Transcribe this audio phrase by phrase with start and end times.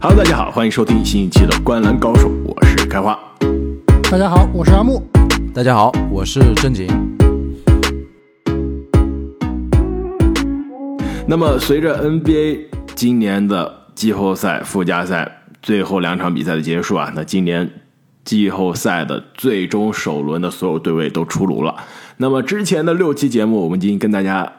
[0.00, 3.18] Hello，大家好，欢迎收听新一期的《观澜高手》，我是开花。
[4.08, 5.02] 大家好，我是阿木。
[5.52, 6.86] 大家好，我是正经。
[11.26, 17.68] 那么，随着 NBA 今年的季后赛、附加赛最后两场比赛的结束啊，那今年
[18.24, 21.74] 季后赛的最终首轮的所有对位都出炉了。
[22.18, 24.52] 那么之前的六期节目，我们已经跟大家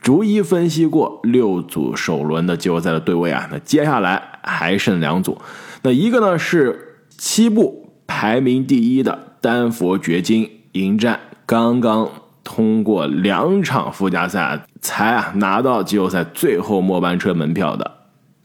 [0.00, 3.48] 逐一分析过六组首轮的季后赛的对位啊。
[3.50, 5.38] 那接下来还剩两组，
[5.82, 12.08] 那一个呢是西部排名第一的丹佛掘金迎战刚刚。
[12.44, 17.90] 通过两场附加赛才啊拿到季后赛最后末班车门票的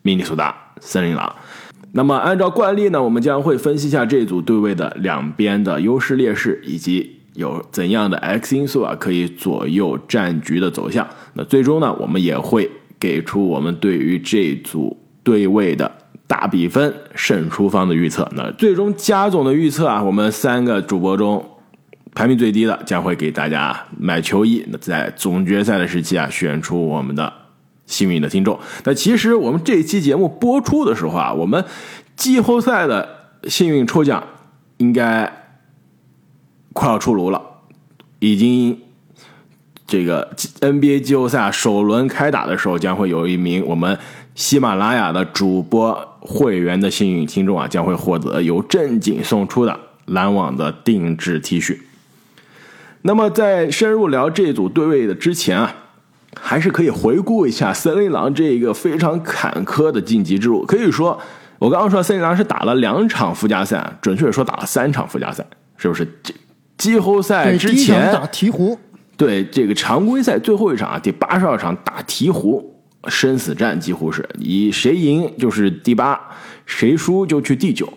[0.02, 1.34] 明尼苏达森林狼。
[1.94, 11.08] 那么按照惯例呢，我们将会分析一下这组对位的两边的优势劣势，以及有怎样的 X 因素啊可以左右战局的走向。
[11.34, 15.92] 那最终呢，我们也会给出我们对于这组对位的
[16.28, 18.30] 大比分胜出方的预测。
[18.36, 21.44] 那最终加总的预测啊，我们三个主播中。
[22.16, 24.64] 排名最低的将会给大家买球衣。
[24.70, 27.34] 那在总决赛的时期啊，选出我们的
[27.88, 28.60] 幸运的听众。
[28.84, 31.66] 那其实我们这期节目播出的时候啊，我们
[32.16, 33.10] 季后赛的
[33.46, 34.24] 幸运抽奖
[34.78, 35.43] 应该
[36.74, 37.42] 快要出炉了，
[38.20, 38.80] 已经
[39.88, 43.98] 这个 NBA 季后赛首轮开打的时候，将会有一名我们
[44.36, 51.78] 喜马拉雅的主播会员的幸运听众啊，将会获得由正经送出的篮网的定制 T 恤。
[53.04, 55.76] 那么，在深入聊这组对位的之前啊，
[56.40, 60.66] 还是可以回顾一下森林狼这个非常坎坷的晋级之路。
[60.66, 61.20] 可以说，
[61.60, 66.08] 我刚刚说森林狼是打了两场附加赛，准确说打了三场附加赛，是不是？
[66.24, 66.34] 这
[66.78, 68.78] 季后赛之前打鹈鹕，
[69.16, 72.64] 对这个常规赛最后一场啊，第八十二场打鹈鹕，
[73.08, 76.20] 生死战几乎是以谁赢就是第八，
[76.66, 77.92] 谁输就去第九。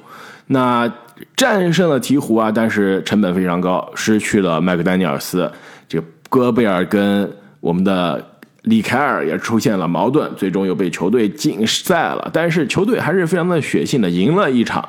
[0.46, 0.92] 那。
[1.34, 5.50] 战胜了鹈鹕啊，但是成本非常高，失去了麦克丹尼尔斯，
[5.88, 7.26] 这个戈贝尔跟
[7.58, 8.22] 我们的
[8.64, 12.30] 里凯尔也出现了矛盾，最终又被球队禁赛了。
[12.34, 14.86] 但是球队还是非常的血性的，赢了一场，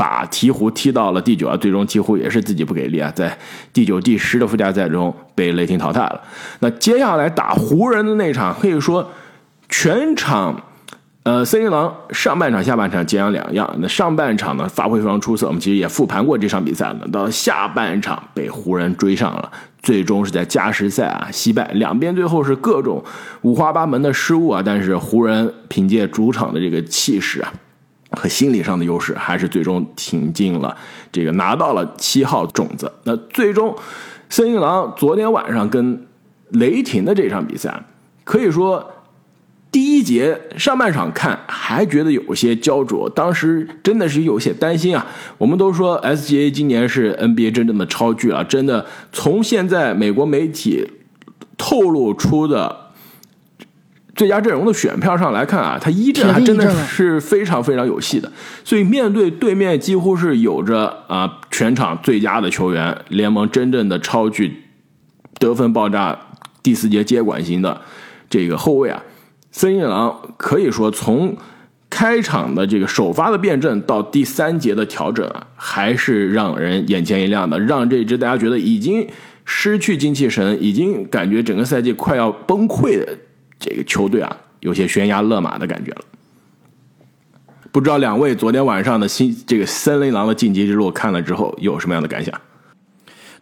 [0.00, 1.54] 把鹈鹕踢到了第九啊。
[1.58, 3.36] 最终鹈鹕也是自己不给力啊，在
[3.70, 6.18] 第九、第十的附加赛中被雷霆淘汰了。
[6.60, 9.06] 那接下来打湖人的那场，可以说
[9.68, 10.58] 全场。
[11.22, 13.70] 呃，森林狼上半场、下半场截然两样。
[13.78, 15.46] 那上半场呢，发挥非常出色。
[15.46, 17.06] 我们其实也复盘过这场比赛了。
[17.12, 21.70] 到下半场被湖人追上了，最终是在加时赛啊惜败。
[21.74, 23.04] 两边最后是各种
[23.42, 27.52] 五花八门的失误啊，但是湖人凭借主场的这个气势啊
[28.12, 30.76] 和心理上的优势，还是最终挺进了
[31.12, 32.90] 这个拿到了七号种子。
[33.04, 33.76] 那最终，
[34.28, 36.06] 森林狼昨天晚上跟
[36.50, 37.82] 雷霆的这场比赛，
[38.24, 38.92] 可以说。
[39.72, 45.06] 第一节上半场看还觉得有些焦灼，当时真的是有些担心啊。
[45.38, 50.84] 我们都说 SGA 今年是 NBA 真正的超巨啊，真的从现在美国媒体
[51.56, 52.79] 透露出的
[54.20, 58.30] 最佳阵容的选票上来看啊，他一阵还真的是非常非常有戏的。
[58.62, 64.54] 所以面对对面几乎是有着啊全场最佳的球员，联盟真正的超巨
[65.38, 66.14] 得分爆炸
[66.62, 67.80] 第四节接管型的
[68.28, 69.02] 这个后卫啊。
[69.50, 71.34] 森一郎可以说从
[71.88, 79.08] 开场的这个首发的变阵到第三节的调整啊，还是让人眼前一亮的，让这支大家觉得已经
[79.46, 83.08] 失去精气神，已经感觉整个赛季快要崩溃的
[83.60, 86.00] 这个球队啊，有些悬崖勒马的感觉了。
[87.70, 92.40] 不知道两位昨天晚上的新这个森林狼的晋级之路看了之后有什么样的感想？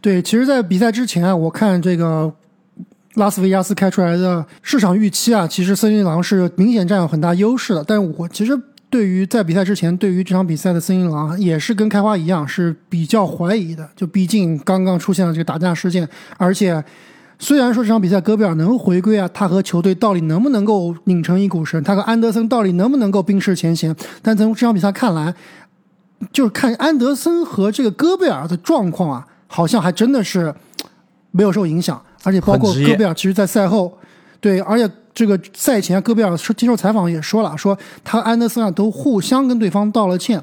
[0.02, 2.34] 对，其实，在比赛之前啊，我看这个。
[3.14, 7.82] 拉斯维加斯开出来的市场预期啊，其实森林狼是明显占有很大优势的。
[7.82, 8.56] 但是我其实
[8.88, 13.88] 对于在比赛之前，对于这场比赛的森林狼也是跟开花一样是比较怀疑的。
[13.96, 16.84] 就毕竟刚刚出现了这个打架事件，而且
[17.38, 23.94] 虽然说这场比赛戈贝尔能回归啊，他和球队到底能不能够拧成一股绳，他和安德森到底能不能够冰释前嫌？
[24.20, 25.32] 但从这场比赛看来，
[26.32, 30.52] 就是看安德森和这个戈贝尔的状况啊，好像还真的是
[31.30, 32.00] 没有受影响。
[32.24, 33.96] 而且包括戈贝尔，其实，在赛后，
[34.40, 40.42] 对，而且这个赛前，戈贝尔接受采访也说了，说他安德森啊都互相跟对方道了歉，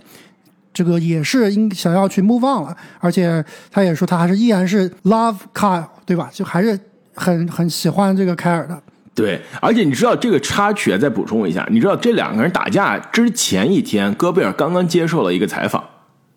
[0.74, 6.30] 这个也是应想要去 move on 了，而且他也说他还是依然是 love Kyle，对吧？
[6.32, 6.80] 就还是
[7.14, 8.82] 很很喜欢这个凯尔的。
[9.14, 15.84] 对，而且你知道这个插曲，再补充一下，你知道这两个人打架之前一天，戈贝尔刚刚接受了一个采访。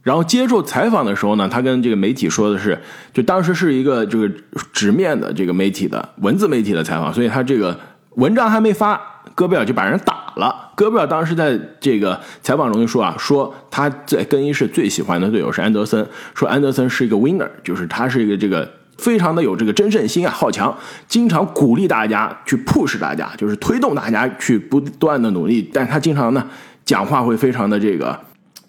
[0.05, 2.79] 然后接受采访的时候呢，他跟这个媒体说的是，
[3.13, 4.31] 就当时是一个这个
[4.73, 7.79] 直面的这个媒体的文字媒体的采访，所以他这个
[8.11, 8.99] 文章还没发，
[9.35, 10.71] 戈贝尔就把人打了。
[10.77, 18.67] 戈贝尔当时在这个采访中就说啊，说他在更衣室最喜欢的队友是安德森，说安德森是一个 winner，就是他是一个这个
[18.99, 20.77] 非常的有这个真胜心啊，好强，
[21.09, 25.69] 经常鼓励大家去 push 大家，就是推动大家去不断的努力。
[25.73, 26.47] 但他经常呢
[26.85, 28.19] 讲话会非常的这个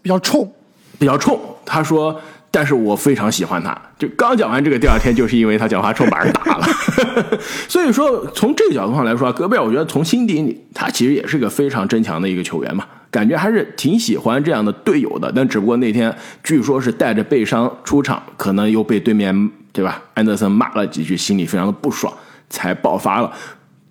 [0.02, 0.50] 比较冲，
[0.98, 1.40] 比较冲。
[1.66, 2.20] 他说。
[2.52, 6.66] 但是我非常喜欢他，就刚讲完这个，第二天就是因为他讲话冲把人打了，
[7.70, 15.32] 所以说从这个角度上来说，戈贝尔我觉得从心底里他其实也是个非常争强的一个球员嘛，感觉还是挺喜欢这样的队友的。
[15.32, 16.12] 但只不过那天
[16.44, 22.14] 据说是带着背伤出场，可能又被对面对吧安德森骂了几句，心里非常的不爽，
[22.50, 23.32] 才爆发了。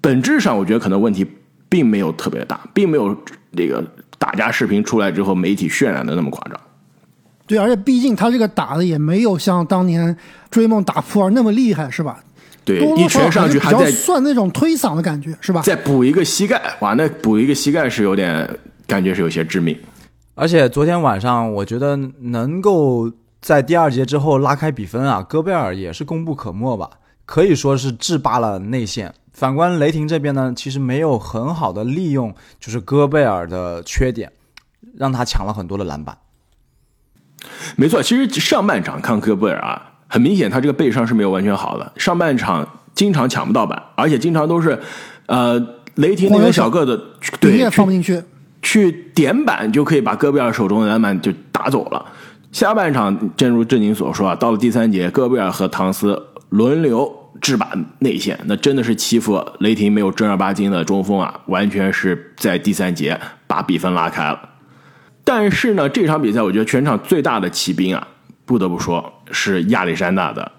[0.00, 1.26] 本质上我觉得可能问题
[1.68, 3.16] 并没有特别大，并没有
[3.56, 3.84] 这个
[4.18, 6.60] 打架视频出来之后媒体渲染的那么夸张。
[7.46, 10.14] 对，而且毕竟他这个打的也没有像当年
[10.50, 12.22] 追梦打普尔那么厉害，是吧？
[12.64, 15.62] 对，一拳上去还在算那种推搡的感觉，是吧？
[15.62, 18.46] 再补一个膝盖，哇，那补一个膝盖是有点
[18.86, 19.74] 感觉是有些致命。
[20.34, 23.10] 而且昨天晚上，我觉得能够
[23.48, 26.90] 在第二节之后拉开比分啊，戈贝尔也是功不可没吧，
[27.24, 29.14] 可以说是制霸了内线。
[29.32, 34.30] 反观雷霆这边呢，其实没有很好的利用就是戈贝尔的缺点，
[34.98, 36.18] 让他抢了很多的篮板。
[37.76, 41.90] 没错，其实上半场看戈贝尔啊，很明显他这个背伤是没有完全好的。
[41.96, 44.78] 上半场经常抢不到板，而且经常都是，
[45.24, 45.58] 呃，
[45.94, 48.22] 雷霆那个小个子对放不进去，
[48.60, 52.04] 去点板就可以把戈贝尔手中的篮板就打走了。
[52.50, 64.40] 下半场，正如正经所说啊，到了第三节，戈贝尔和唐斯轮流制霸内线，那真的是欺负雷霆没有正儿八经的中锋啊，完全是在第三节把比分拉开了。
[65.24, 68.08] 但是呢，这场比赛我觉得全场最大的骑兵啊，
[68.46, 70.50] 不得不说是亚历山大的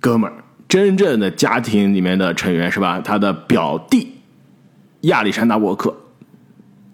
[0.00, 0.34] 哥们儿，
[0.66, 3.00] 真正的家庭里面的成员是吧？
[3.04, 4.16] 他的表弟
[5.02, 5.94] 亚历山大沃克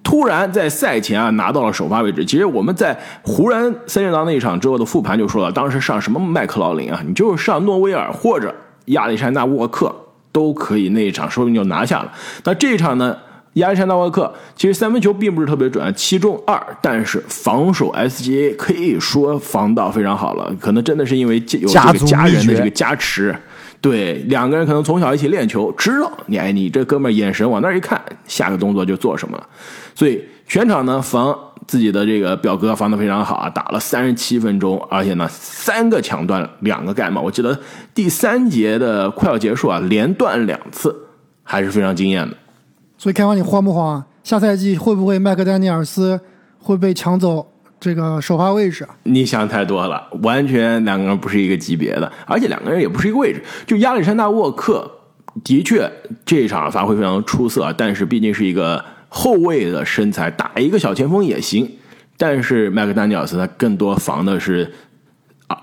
[0.09, 2.25] 突然在赛前啊拿到了首发位置。
[2.25, 8.55] 其实我们在湖人森林狼那一场之后的复盘就说了，当时上什么麦克劳林啊，你就是上诺威尔或者
[8.87, 9.95] 亚历山大沃克
[10.33, 12.11] 都可以，那一场说不定就拿下了。
[12.45, 13.15] 那这一场呢？
[13.55, 20.55] 亚历山大沃克其实三分球并不是特别准，七中二，但是防守 SGA 可以说防到非常好了。
[20.61, 23.37] 可能真的是因为有这个家人的这个加持，
[23.81, 29.47] 对两个人可能从小一起练球，知道你哎，你这哥们眼神往那儿一看，下个动作就做什么了。
[29.95, 31.37] 所以全场呢防
[31.67, 37.21] 自己的这个表哥防的非常好啊，打了三十七分钟，而且呢三个抢断，两个盖帽。
[37.21, 37.59] 我记得
[37.95, 40.95] 第三节的快要结束啊，连断两次，
[41.43, 42.37] 还是非常惊艳的。
[42.97, 44.05] 所以开完你慌不慌？
[44.25, 46.21] 下赛季会不会麦克丹尼尔斯
[46.59, 47.47] 会被抢走
[47.81, 48.87] 这个首发位置？
[49.05, 53.43] 你想太多了，完全两个人不是一个级别的，而且两个人也不是一个位置。
[53.67, 54.91] 就亚历山大沃克
[55.45, 55.91] 的确
[56.25, 61.71] 这一场发挥非常出色，但是毕竟是一个后卫的身材，打一个小前锋也行。
[62.17, 64.73] 但是麦克丹尼尔斯他更多防的是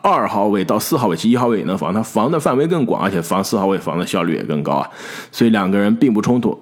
[0.02, 4.90] 二号位到四号位，其实一号位也能防，他防的范围更广，而且防四号位防的效率也更高啊。
[5.34, 6.58] 所以两个人并不冲突。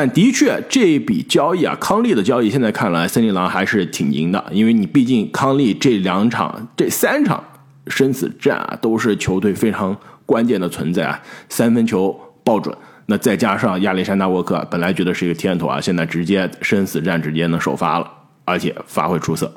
[0.00, 7.42] 但的确，这一笔交易啊，康利的交易，现在看来，森林狼还是挺赢的，因为你毕竟康利这两场、这三场
[7.88, 12.72] 生死战啊，都是球队非常关键的存在啊，三分球爆准，
[13.06, 18.08] 那再加上亚历山大沃克本来觉得是一个天头啊，现在直接生死战直接能首发了，
[18.44, 19.52] 而且发挥出色。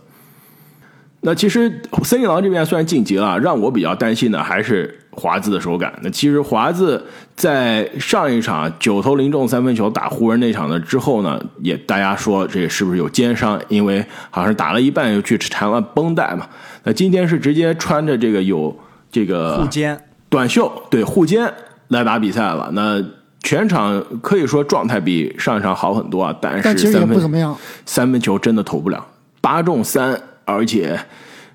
[1.21, 4.97] 那其实森林狼这边虽然晋级了，让我比较担心的还是。
[5.13, 13.59] 华子的手感，那其实华子在上一场九投零中三分球打湖人那场的之后呢，也大家说这是不是有肩伤？
[13.67, 13.99] 因为
[14.29, 16.47] 好像是打了一半又去缠了绷带嘛。
[16.85, 18.73] 那今天是直接穿着这个有
[19.11, 21.53] 这个护肩短袖，对护肩
[21.89, 22.69] 来打比赛了。
[22.71, 23.03] 那
[23.43, 29.05] 全场可以说状态比上一场好很多啊，但是三分三分球真的投不了，
[29.41, 30.17] 八中三，
[30.51, 31.00] 而且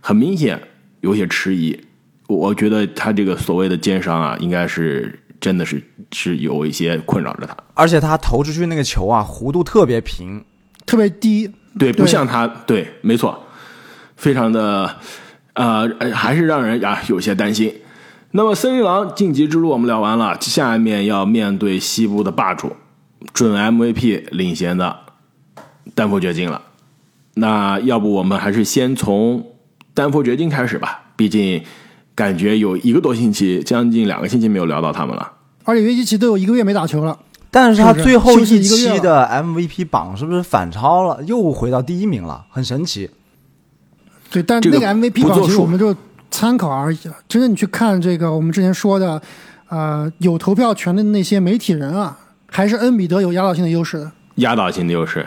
[0.01, 0.61] 很明显
[1.01, 1.79] 有些迟疑。
[2.29, 10.45] 我觉得他这个所谓的肩伤啊，应该是真的是是有一些困扰着他，而且他投出去那个球啊，弧度特别平，
[10.85, 11.49] 特别低，
[11.79, 13.47] 对，不像他，对，没错，
[14.17, 14.97] 非常的，
[15.53, 17.73] 呃，还是让人啊有些担心。
[18.33, 22.75] 那么森林狼晋级之路我们聊完了，下面要面对西部的霸主，
[23.33, 24.97] 准 MVP 领衔的
[25.95, 26.61] 丹佛掘金了。
[27.39, 29.47] 那要不我们还是先从
[29.95, 31.63] 丹佛掘金开始吧，毕竟。
[32.17, 35.33] 感觉有一个多星期，将近两个星期没有聊到他们了。
[35.65, 37.19] 而且约基奇都有一个月没打球了。
[37.51, 42.47] 但是他最后一期的 MVP 榜是不是反超了，又回到第一名了？
[42.49, 43.11] 很神奇。
[44.31, 45.95] 对，但那个 MVP 榜其实我们就
[46.31, 47.15] 参考而已了。
[47.29, 49.21] 真的，你去看这个，我们之前说的，
[49.69, 54.11] 呃，有投票权的那些媒体人啊，还是恩比德有压倒性的优势的。
[54.37, 55.27] 压倒性的优势，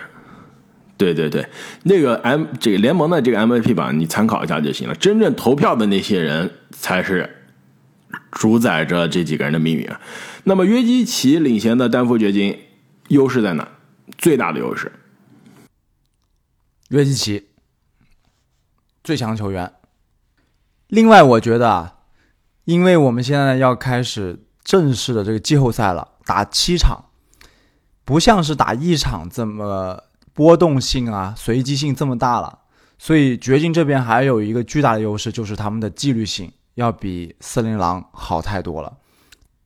[0.99, 1.47] 对对对，
[1.83, 4.93] 那个 M 这个联盟的这个 MVP 榜你参考一下就行了。
[4.95, 7.47] 真正投票的那些人才是
[8.31, 9.89] 主宰着这几个人的命运。
[10.43, 12.59] 那么约基奇领衔的丹佛掘金
[13.07, 13.65] 优势在哪？
[14.17, 14.91] 最大的优势，
[16.89, 17.47] 约基奇
[19.01, 19.71] 最强球员。
[20.87, 21.95] 另外，我觉得啊，
[22.65, 27.05] 因为我们现在要开始正式的这个季后赛了，打七场，
[28.03, 30.03] 不像是打一场这么
[30.39, 32.59] 波动性啊、随机性这么大了，
[32.97, 38.97] 所以掘金这边还有一个巨大的优势，就是他们的纪律性要比森林狼好太多了。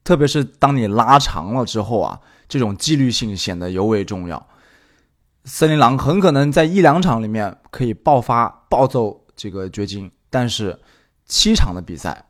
[0.03, 4.47] 特别是当你拉长了之后啊，这种纪律性显得尤为重要。
[5.45, 10.79] 森林狼很可能在一两场里面可以爆发暴揍这个掘金，但是
[11.27, 12.25] 七场的比赛，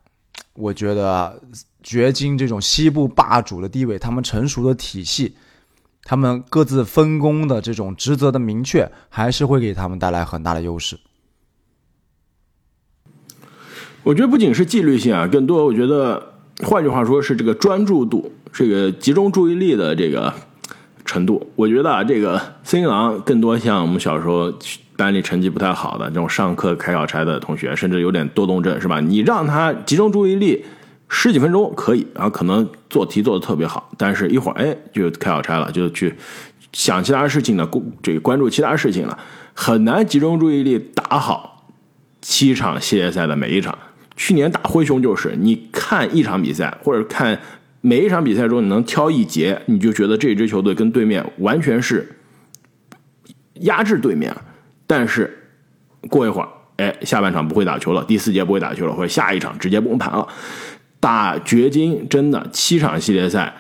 [0.56, 1.42] 我觉得
[1.82, 5.38] 掘金这种西部霸主的地位，他们成熟的体系，
[6.04, 10.98] 他们各自分工的这种职责的明确，还是会给他们带来很大的优势。
[14.04, 16.34] 我觉得不仅是纪律性啊，更多我觉得，
[16.64, 20.34] 换句话说是这个专注度，这个集中注意力的这个
[21.06, 21.50] 程度。
[21.56, 24.54] 我觉得啊，这个森林狼更多像我们小时候
[24.98, 29.00] 班里成绩不太好的这种上课开小差的同学，甚至有点多动症，是吧？
[29.00, 30.66] 你让他集中注意力
[31.16, 36.12] 十几分钟可以，然后可能做题做的特别好，但是一会儿哎就开小差了，就去
[36.74, 37.70] 想其他事情了，
[38.02, 39.18] 这个关注其他事情了，
[39.54, 41.68] 很难集中注意力打好
[42.20, 43.78] 七场系列赛的每一场。
[44.16, 47.40] 去年打灰熊就是，你看一场比赛或者看
[47.82, 52.18] 每一场比赛中，你能挑一节，你就觉得这支球队跟对面完全是
[53.62, 54.36] 压制对面。
[54.88, 55.52] 但是
[56.10, 60.28] 过一会儿，哎，下半场不会打球了，第四节不会打球了，或者下一场直接崩盘了。
[61.04, 63.54] 打掘金真的七场系列赛，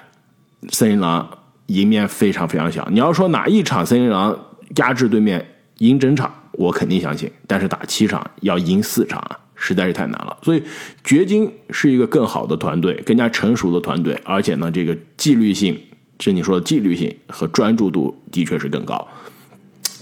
[0.69, 1.29] 森林狼
[1.65, 2.88] 赢面非常非常小。
[2.89, 4.33] 你要说哪一场森林狼
[4.77, 5.45] 压制对面
[5.79, 7.29] 赢整场，我肯定相信。
[7.45, 9.38] 但是打七场要赢四场啊！
[9.55, 10.63] 实在是太难了，所以
[11.03, 15.77] 掘金是一个更好的团队，更加成熟的团队，而且呢，这个纪律性，
[16.21, 19.05] 是你说的纪律性和专注度的确是更高。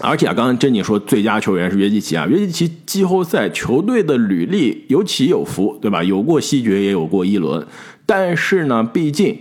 [0.02, 6.02] 而且啊，刚刚珍妮说最佳球员是约基奇啊，约基奇季后赛球队的履历有起有伏，对吧？
[6.02, 7.64] 有过西决，也有过一轮，
[8.04, 9.38] 但是呢，毕竟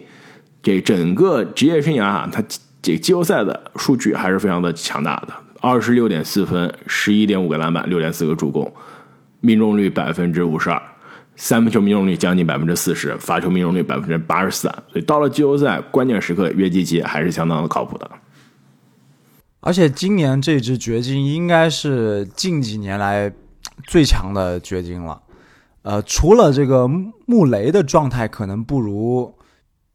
[0.61, 2.43] 这整个职业生涯啊，他
[2.81, 8.71] 这季后赛的数据还是非常的强大的，二十六点四分，十一点五个篮板，六点四个助攻。
[9.39, 10.79] 命中率百分之五十二，
[11.35, 14.67] 三分球命中率将近百分之四十，罚球命中率百分之八十四。
[14.91, 18.07] 所以到了季后赛关键时刻，约基奇还是相当的靠谱的。
[19.61, 23.31] 而且今年这支掘金应该是近几年来
[23.87, 25.21] 最强的掘金了。
[25.83, 26.87] 呃，除了这个
[27.25, 29.33] 穆雷的状态可能不如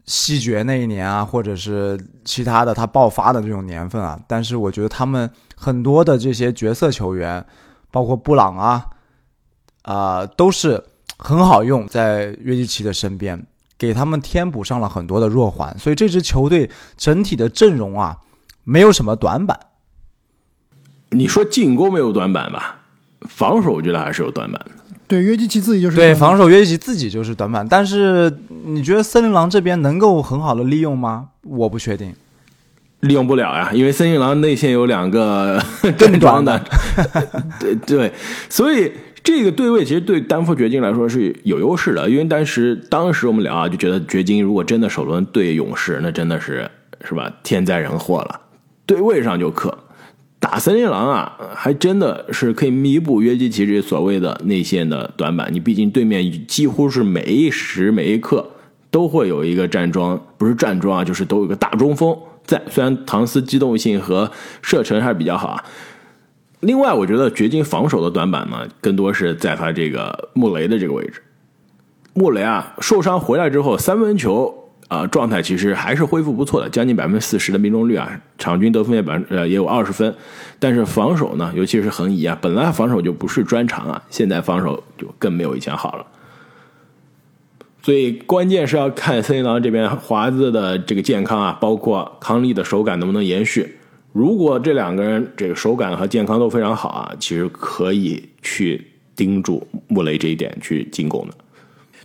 [0.06, 7.44] 西决那一年啊，或者是其他的他爆发的这种年份啊，但是我觉得他们很多的这些角色球员，
[7.90, 8.86] 包括布朗啊。
[9.82, 10.82] 啊，都是
[11.16, 13.46] 很好用，在约基奇的身边，
[13.78, 18.18] 给他们填补上了很多的弱环，所以这支球队整体的阵容啊，
[18.66, 19.58] 没有什么短板。
[21.10, 22.80] 你说进攻没有短板吧？
[23.20, 24.72] 防守我觉得还是有短板的。
[25.06, 27.66] 对，约基奇自己就是对防守，约基奇自己就是短板。
[27.66, 28.30] 但是
[28.64, 31.28] 你觉得森林狼这边能够很好的利用吗？
[31.42, 32.12] 我不确定，
[33.00, 35.62] 利用不了呀，因为森林狼内线有两个
[35.96, 36.60] 更 装的，
[37.58, 38.12] 对对，
[38.50, 38.92] 所以。
[39.26, 46.70] 这个对位其实对丹佛掘金来说是有优势的，因为当时当时我们聊啊，就觉得掘金如果真的首轮对勇士，那真的是
[47.04, 48.40] 是吧天灾人祸了。
[48.86, 49.76] 对位上就克，
[50.38, 55.52] 打森林狼啊，还真的是可以弥补约基奇这所谓的内线的短板。
[55.52, 58.48] 你毕竟对面几乎是每一时每一刻
[58.90, 62.62] 都会有一个站桩，不是站桩啊，就是都有个大中锋在。
[62.70, 64.30] 虽然唐斯机动性和
[64.62, 65.64] 射程还是比较好啊。
[66.60, 71.22] 另外，我觉得掘金防守的短板呢，更多是在他这个穆雷的这个位置。
[72.14, 80.14] 穆雷啊，受伤回来之后，三分球啊状态其实还是恢复不错的，将近百分之四十的命中率啊，场均得分也百呃也有二十分。
[80.58, 86.06] 但是防守呢，尤其是横移啊，本来防守就不是专长啊，现在防守就更没有以前好了。
[87.82, 93.76] 所以关键是要看森林狼这边华子的这个健康啊，包括康利的手感能不能延续。
[94.12, 101.34] 如果这两个人这个手感和健康都非常好啊，其实可以去盯住穆雷这一点去进攻的。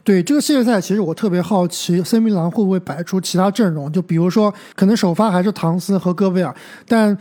[0.03, 3.91] 对这个系列赛，其实我特别好奇，森林狼会不会摆出其他阵容？
[3.91, 6.55] 就比如说，可能首发还是唐斯和戈贝尔，
[6.87, 7.15] 但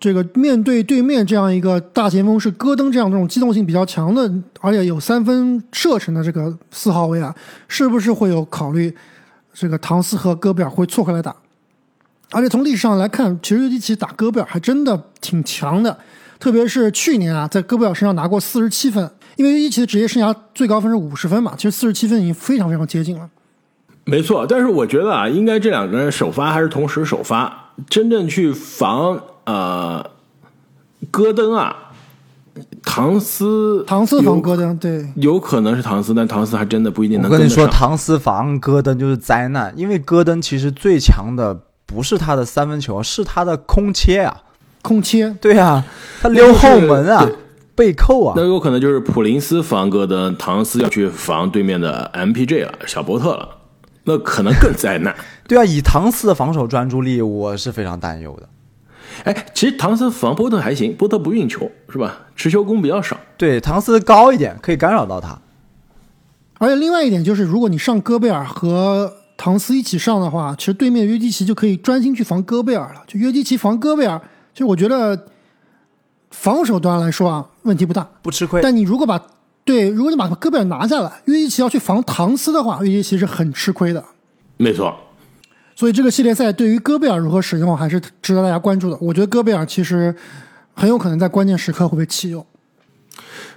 [0.00, 4.28] 这个面对对面这样一个大前锋是戈登这样这种机动性比较强的，
[4.60, 7.34] 而且有三分射程的这个四号位啊，
[7.68, 8.92] 是不是会有考虑
[9.52, 11.34] 这个唐斯和戈贝尔会错开来打？
[12.30, 15.96] 而且从历史上来看，其实约基奇打戈贝尔还真的挺强的，
[16.40, 19.08] 特别是去年啊，在戈贝尔身上拿过四十七分。
[19.38, 23.30] 因为约基奇的职业生涯最高分是五十分嘛，其实四十七分已经非常非常接近了。
[24.04, 30.04] 没错，但是我觉得啊，应该这两个人首发还是同时首发，真正去防呃
[31.12, 31.92] 戈登啊，
[32.82, 37.64] 唐斯唐斯防戈登，对，有可能是唐斯，但唐斯还真的不一定我跟你说。
[37.68, 44.42] 唐斯防戈登就是灾难，因为戈登其实最强的不是他的三分球，是他的空切啊。
[44.82, 45.84] 空切，对啊，
[46.20, 47.24] 他溜后门啊
[47.78, 48.44] 对，背扣啊那。
[48.44, 53.48] 有可能就是普林斯防戈登，唐斯要去防对面的 MPJ 了，小波特了，
[54.04, 55.14] 那可能更灾难。
[55.46, 58.48] 对啊，以唐斯的防守专注力，我是非常担忧的。
[59.24, 62.26] 哎，其实唐斯防波特还行，波特不运球是吧？
[62.36, 63.16] 持球攻比较少。
[63.36, 65.38] 对，唐斯高一点，可以干扰到他。
[66.58, 73.02] 而且另外一点就是，如果你上戈贝尔和唐斯一起上的话，其实对面约基奇就可以专心去防戈贝尔了。
[73.06, 74.20] 就约基奇防戈贝尔，
[74.52, 75.26] 其实我觉得
[76.30, 78.08] 防守端来说啊，问题不大。
[78.22, 78.60] 不吃亏。
[78.62, 79.20] 但你如果把
[79.64, 84.02] 对，如果你把戈贝尔拿下来，约基奇要去防唐斯的话，约基奇是很吃亏的。
[84.56, 84.96] 没错，
[85.76, 88.96] 所以这个系列赛对于戈贝尔如何使用还是值得大家关注的。
[89.00, 90.14] 我觉得戈贝尔其实
[90.74, 92.44] 很有可能在关键时刻会被弃用。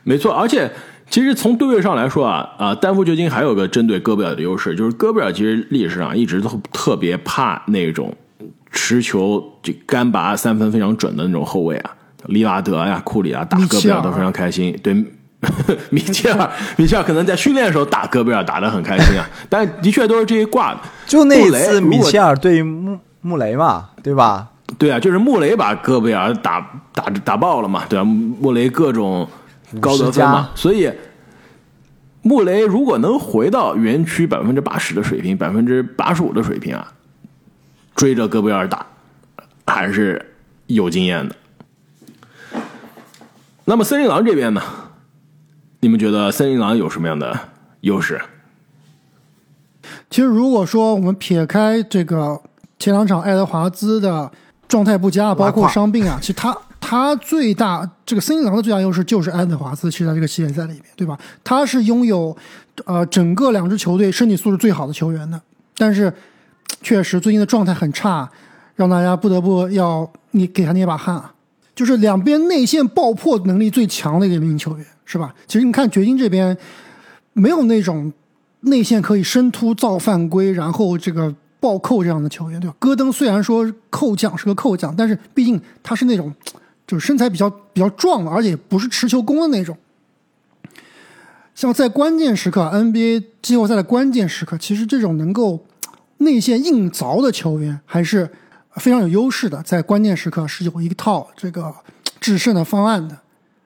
[0.04, 0.70] 没错，而且
[1.10, 8.13] 其实从对位上来说啊啊，丹佛掘金还有个针对戈贝尔的优势，就是戈贝尔其实历史上一直都特别怕那种
[8.70, 11.96] 持球就干拔三分非常准的那种后卫啊，
[12.28, 14.78] 利拉德呀、库里啊打戈贝尔都非常开心。
[14.84, 14.94] 对，
[15.90, 20.80] 米切尔，米切尔可能在训练的时候打戈贝尔打得很开心啊， 但的确都是这一挂的。
[21.08, 24.48] 就那一次，米切尔对穆穆雷嘛，对吧？
[24.78, 29.28] 对啊，就是穆雷把戈贝尔打打打爆了嘛，对啊，穆雷各种
[29.80, 30.90] 高得分嘛，所以
[32.22, 36.88] 穆雷如果能回到园区百分之八十的水平，百分之八十五的水平啊，
[37.95, 38.86] 追着戈贝尔打
[39.65, 40.34] 还是
[40.67, 41.36] 有经验的。
[43.71, 44.62] 那么森林狼这边呢？
[45.79, 47.39] 你们觉得森林狼有什么样的
[47.79, 48.21] 优势？
[50.10, 52.38] 其实如果说我们撇开这个
[52.77, 54.29] 前两场爱德华兹的
[54.67, 61.17] 状态不佳，包括伤病啊，其实他他最大这个森林狼的最大优势就是爱德华兹，其实在这个系列赛里面，对吧？
[61.41, 62.36] 他是拥有
[62.84, 65.41] 呃整个两支球队身体素质最好的球员的，
[65.77, 66.13] 但是
[66.81, 68.29] 确实最近的状态很差，
[68.75, 71.34] 让大家不得不要你给他捏把汗啊。
[71.82, 75.34] 就是两边内线爆破能力最强的一名球员，是吧？
[75.48, 76.56] 其实你看掘金这边
[77.34, 78.13] 没有那种
[78.60, 82.76] 内线可以深突造犯规，然后这个暴扣这样的球员，对吧？
[82.78, 86.32] 戈登虽然说扣将是个扣将，但是毕竟他是那种
[86.86, 89.76] 就是身材比较比较壮，而且不是持球攻的那种。
[91.56, 95.65] 像在关键时刻，NBA 季后赛的关键时刻，其实这种能够
[96.17, 98.30] 内线硬凿的球员还是
[98.75, 101.73] 非常有优势的，在关键时刻是有一套这个
[102.19, 103.17] 制胜的方案的。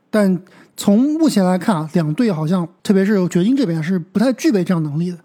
[0.09, 0.41] 但
[0.77, 5.17] 从目前来看啊，两队好像特别是掘金这边是不太具备这样能力的。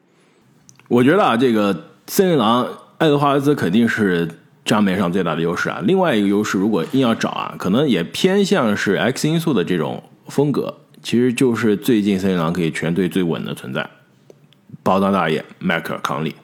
[0.88, 2.66] 我觉得啊，这个森林狼
[2.98, 4.28] 爱德华兹肯定是
[4.64, 5.80] 账面上最大的优势啊。
[5.84, 13.88] 另外一个优势，如果硬要找啊，可能也偏向是 X 因素的这种风格，其实就是最近森林狼可以全队最稳的存在，
[14.82, 16.34] 包大大爷迈克尔康利。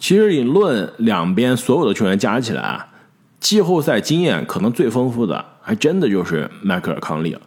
[0.00, 2.88] 其实你论两边所有的球员加起来啊，
[3.38, 7.40] 季后赛经验可能最丰富的，还真的就是迈克尔康利了。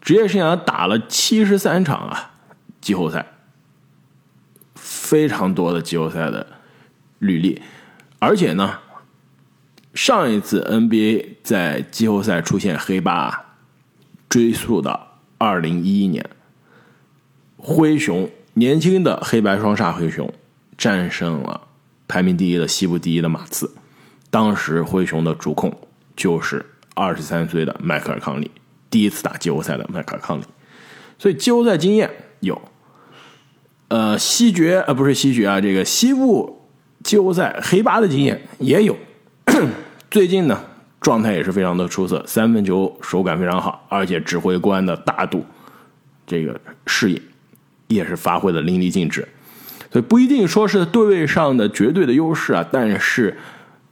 [0.00, 2.30] 职业生涯打了七十三场啊，
[2.80, 3.26] 季后赛。
[4.76, 6.46] 非常多的季后赛的
[7.18, 7.60] 履历，
[8.18, 8.78] 而且呢，
[9.94, 13.46] 上一次 NBA 在季后赛出现黑八，
[14.28, 16.28] 追溯到二零一一年，
[17.56, 20.32] 灰熊年轻的黑白双煞灰熊
[20.76, 21.65] 战胜了
[22.08, 23.70] 排名第一的西部第一的马刺，
[24.30, 25.72] 当时灰熊的主控
[26.14, 26.64] 就是
[26.94, 28.50] 二十三岁的迈克尔康利，
[28.90, 30.44] 第一次打季后赛的迈克尔康利，
[31.18, 32.60] 所以季后赛经验有。
[33.88, 36.66] 呃，西决呃不是西决啊，这个西部
[37.04, 38.96] 季后赛黑八的经验也有。
[40.10, 40.60] 最近呢，
[41.00, 45.44] 状态也是非常的出色，三分球手感非常好，而且指挥官的大度，
[46.26, 47.22] 这个视野
[47.86, 49.28] 也是发挥的淋漓尽致。
[50.00, 53.36] 不一定说是对位上的绝对的优势啊，但是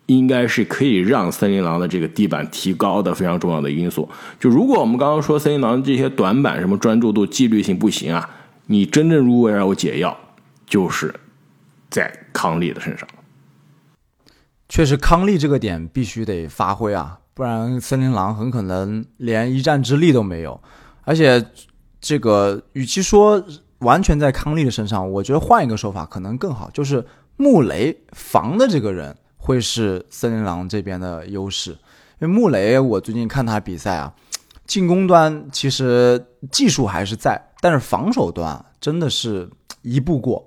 [0.06, 4.08] 应该是可以让森林狼的这个地板提高的非常重要的因素。
[4.38, 8.28] 就如果我们刚刚说森林狼这些短板，什么专注度、纪律性不行啊。
[8.66, 10.16] 你真正如果要有解药，
[10.66, 11.14] 就是
[11.90, 13.06] 在康利的身上。
[14.68, 20.60] 确实，康利这个点必须得发挥啊，不然森林狼很可能连一战之力都没有。
[21.02, 21.44] 而且，
[22.00, 23.44] 这个与其说
[23.84, 31.70] 完全在康利的身上，我觉得换一个说法可能更好，就是穆雷防的这个人会是森林狼这边的优势。
[32.20, 34.14] 因为穆雷，我最近看他比赛啊，
[34.66, 39.48] 进攻端其实技术还是在，但是防守端真的是
[39.82, 40.44] 一步过。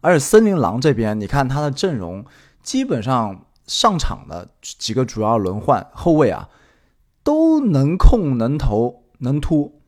[0.00, 2.24] 而且森林狼这边，你看他的阵容，
[2.62, 6.48] 基本上上场的几个主要轮换后卫啊，
[7.22, 9.79] 都能控、能投、能突。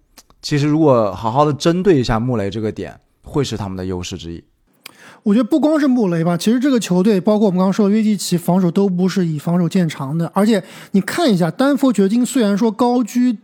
[0.43, 4.43] 其实如果好好的针对一下穆雷这个点，会是他们的优势之一。
[5.23, 10.29] 我觉得不光是穆雷吧，其实这个球队包括我们刚刚说的约基奇，防守都不是以防守见长的。
[10.35, 13.39] 而且你看一下丹佛掘金，虽然说高居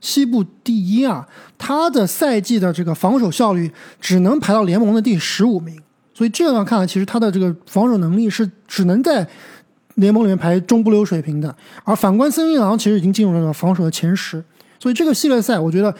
[0.00, 5.78] 西部第一啊，他的赛季的这个防守效率只能排到联盟的第十五名。
[6.14, 9.28] 所以这样看来，其实他的这个防守能力是只能在
[9.96, 11.54] 联盟里面排中不溜水平的。
[11.84, 14.42] 而反观森林狼，其实已经进入了防守的前十。
[14.80, 15.94] 所以这个系列赛，我觉得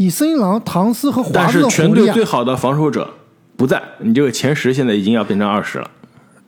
[0.00, 3.06] 以森一郎、唐斯和华但是全队最好的防守者
[3.54, 5.90] 不在，你这个前十现在已经要变成二十了。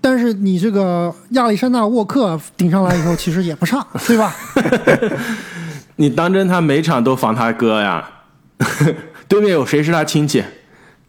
[0.01, 4.35] 但是你这个亚历山大沃克顶上来以后，其实也不差， 对吧？
[5.97, 8.09] 你当真他每场都防他哥呀？
[9.29, 10.43] 对面有谁是他亲戚？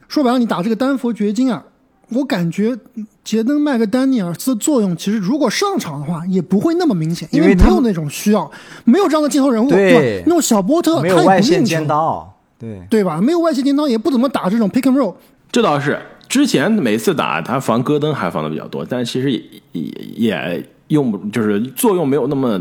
[0.09, 1.63] 说白了，你打这个丹佛掘金啊，
[2.09, 2.77] 我感觉
[3.23, 8.51] 杰登麦克丹尼尔斯的作用，其实如果上场的话，也不会那么明显，因因为没有那种需要，
[8.83, 10.23] 没有这样的镜头人物，对吧？
[10.25, 13.19] 那种小波特他也有外线不运球，尖刀，对，对吧？
[13.19, 15.15] 没有外线尖刀，也不怎么打这种 pick and roll。
[15.51, 19.83] 这倒是，之前每次打他防戈登还防的比较多，但其实也也
[20.15, 22.57] 也用不就是作用没有那么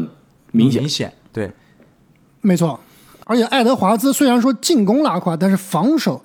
[0.50, 0.88] 明显明。
[0.88, 1.50] 显，对，
[2.40, 2.78] 没错，
[3.24, 6.22] 而且爱德华兹虽然说进攻拉胯，但是防守，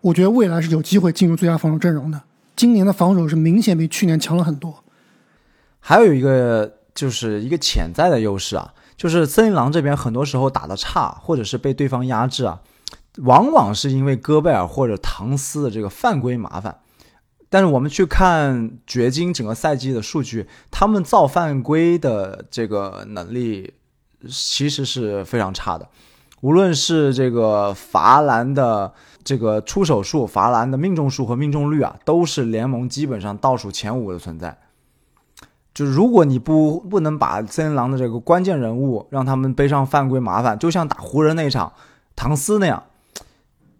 [0.00, 2.20] 我觉得未来是有机会进入最佳防守阵容的。
[2.56, 4.84] 今年的防守是明显比去年强了很多。
[5.80, 12.60] 还有一个就是一个潜在的优势啊，就是森林狼这边很多时候打的差，或者是被对方压制啊，
[13.22, 16.78] 往往是因为戈贝尔或者唐斯的这个犯规麻烦。
[17.48, 23.74] 但是我们去看掘金整个赛季的数据，他们造犯规的这个能力
[24.28, 25.88] 其实是非常差的。
[26.40, 34.58] 无论是这个罚篮的这个出手数、罚篮的命中数和命中率啊，都是联盟基本上倒数前五的存在。
[35.72, 41.72] 就如果你不不能把森林狼的这个关键人物让他们背上犯规麻烦，就像打湖人那场
[42.14, 42.82] 唐斯那样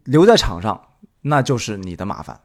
[0.05, 0.81] 留在场上，
[1.23, 2.41] 那就是你的麻烦。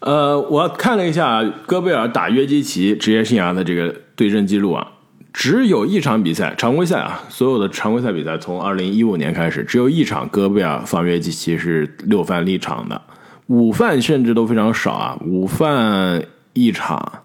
[0.00, 4.92] 呃，我看了一下戈贝尔打约基奇职业生涯的这个对阵记录啊，
[5.32, 13.02] 只有一场比赛常规赛啊，所有的常规赛比赛从二零一五年开始，只有一场戈贝尔防约基奇是六犯立场的，
[13.46, 17.24] 五犯甚至都非常少啊，五犯一场、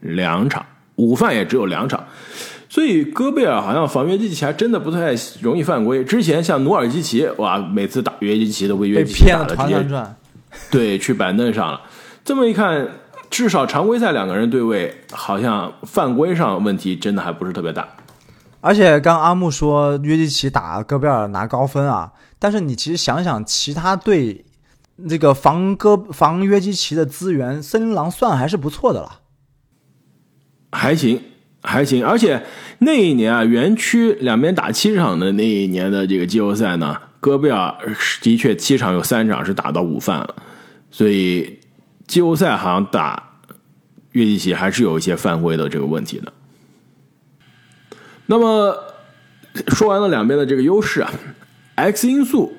[0.00, 2.04] 两场，五犯也只有两场。
[2.70, 6.04] 所以戈贝尔好像防约基奇还真的不太容易犯规。
[6.04, 10.06] 之前像努尔基奇，哇，每次打约基奇都被约被基奇打的直接。
[10.70, 11.80] 对，去板凳上了。
[12.24, 12.88] 这么一看，
[13.28, 17.88] 至少常规赛两个人对位，好像犯规上问题真的还不是特别大。
[18.60, 24.44] 而且刚阿木说约基奇打戈贝尔拿高分啊，但是你其实想想，其他队
[25.08, 29.20] 这个防戈防约基奇的资源，森林狼算还是不错的了。
[30.70, 31.20] 还行，
[31.62, 32.04] 还行。
[32.04, 32.42] 而且
[32.78, 37.74] 那一年啊，园区两边打七场的那一年的这个季后赛呢，戈贝尔
[38.22, 40.34] 的确七场有三场是打到五犯了，
[40.90, 41.58] 所以
[42.06, 43.38] 季后赛好像打
[44.12, 46.32] 约基奇还是有一些犯规的这个问题的。
[48.26, 48.76] 那么
[49.68, 51.12] 说完了两边的这个优势啊
[51.74, 52.52] ，X 因素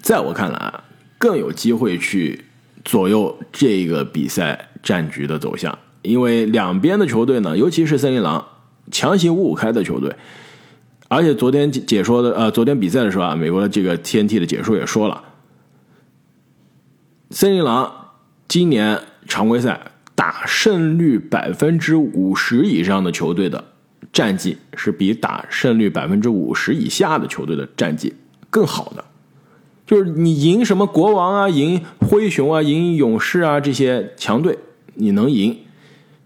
[0.00, 0.84] 在我看来啊，
[1.18, 2.44] 更有机会去
[2.84, 8.46] 左右这个比赛战局的走向，因为两边的球队呢，尤其是森林狼，
[8.90, 10.14] 强行五五开的球队，
[11.08, 15.22] 而且昨天解说的呃，昨天比赛的时候啊，美国的这个 TNT 的解说也说了，
[17.30, 17.92] 森林狼
[18.48, 19.80] 今年常规赛
[20.14, 23.64] 打胜率百分之五十以上的球队的
[24.12, 28.14] 战绩，是比打胜率百分之五十以下的球队的战绩
[28.48, 29.04] 更好的。
[29.86, 34.58] 就是你赢什么国王啊，赢灰熊啊，赢勇士啊这些强队，
[34.94, 35.56] 你能赢，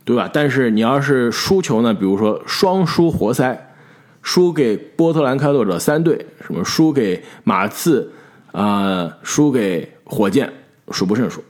[0.05, 0.29] 对吧？
[0.33, 3.75] 但是你要是输球呢，比如说双输活塞，
[4.23, 8.13] 输给波特兰开拓者三队，什么输给马刺
[8.53, 10.53] 啊、输给火箭，
[10.91, 11.45] 数不胜数。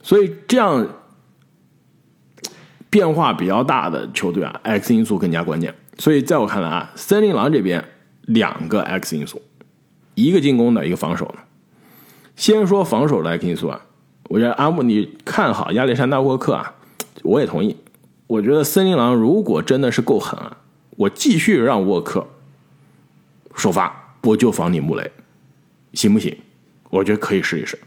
[0.00, 0.86] 所以这样
[2.88, 5.74] 变化比较大的球队啊，X 因素更加关键。
[5.98, 7.84] 所以在我看来啊，森林狼这边
[8.22, 9.42] 两个 X 因素，
[10.14, 11.34] 一个进攻的，一个防守的。
[12.36, 13.82] 先说防守的 X 因素啊，
[14.28, 16.72] 我觉得阿木你看好亚历山大沃克啊，
[17.22, 17.76] 我也同意。
[18.26, 20.56] 我觉得森林狼如果真的是够狠啊，
[20.96, 22.26] 我继续让沃克
[23.54, 25.10] 首发，我就防你穆雷，
[25.94, 26.36] 行不行？
[26.90, 27.78] 我觉得可以试一试。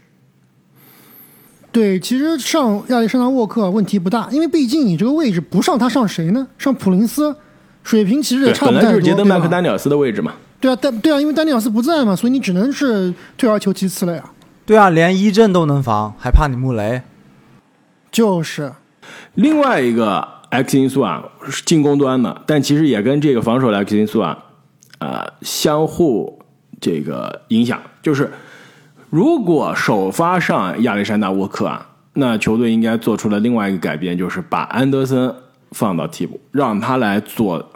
[1.70, 6.46] 对，其实上亚历山大沃克问题不大，因为毕竟你这个位置不上他上谁呢？
[6.58, 7.34] 上普林斯，
[7.82, 10.34] 水平其实也差不太多，来就是杰登麦克丹尼尔斯的位置嘛。
[10.60, 14.30] 对啊，但对啊，因为丹尼尔斯不在嘛，所以你只能是退而求其次了呀。
[14.66, 17.02] 对啊，连一阵都能防，还怕你穆雷？
[18.10, 18.72] 就是，
[19.34, 24.38] 另外一个 X 因素啊，是进攻端的，但其实也跟这个防守的 X 因素啊，
[24.98, 26.40] 呃，相互
[26.80, 27.80] 这个影响。
[28.02, 28.30] 就是
[29.08, 35.34] 如果首发上亚历山大沃克啊，那球队应该做出了另外一个改变，就是把安德森
[35.70, 37.70] 放到替补，让他来做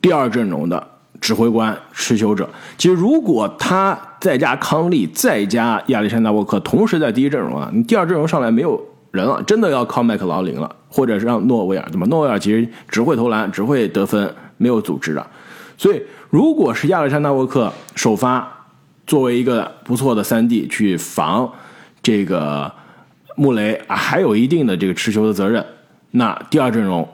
[0.00, 0.86] 第二阵容的
[1.20, 2.48] 指挥官、持球者。
[2.78, 12.06] 其实，如果他再加康利，再加亚历山大沃克，同时在第一阵容啊，你第二阵容上来没有人了，真的要靠麦克劳林了，或者是让诺威尔，对吧？
[12.08, 15.26] 诺威尔其实只会投篮，只会得分，没有组织的。
[15.76, 18.66] 所以，如果是亚历山大沃克首发，
[19.06, 21.50] 作为一个不错的三 D 去防
[22.02, 22.72] 这个
[23.34, 25.64] 穆雷啊，还有一定的这个持球的责任，
[26.12, 27.08] 那第二阵容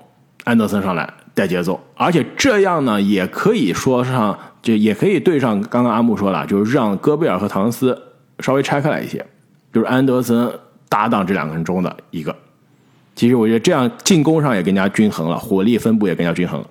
[0.45, 7.97] 安德森上来带节奏，而且这样呢，也可以说上，就也可以对上刚刚阿木说了，就是让戈贝尔和唐斯
[8.41, 9.25] 稍微拆开来一些，
[9.73, 10.53] 就是安德森
[10.89, 12.35] 搭档这两个人中的一个。
[13.15, 16.69] 其实我觉得这样进攻上也更加均衡了，火力分布也更加均衡了。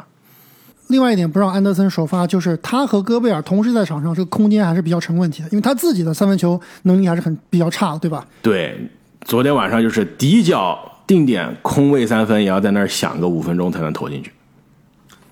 [0.88, 8.24] 另外一点不让安德森首发，就是他和戈贝尔同时在场上，这个空间还是比较成问题的，因为他自己的三分球能力还是很比较差的，对吧？
[8.44, 8.78] 对，
[9.22, 14.32] 昨天晚上就是底角定点空位三分，也要在那儿想个五分钟才能投进去。